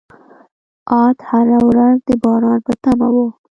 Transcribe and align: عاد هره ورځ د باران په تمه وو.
عاد 0.91 1.17
هره 1.29 1.57
ورځ 1.67 1.97
د 2.07 2.09
باران 2.23 2.59
په 2.67 2.73
تمه 2.83 3.07
وو. 3.15 3.27